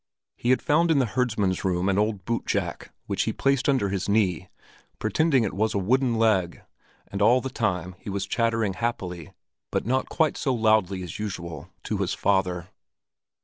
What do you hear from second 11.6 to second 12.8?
to his father.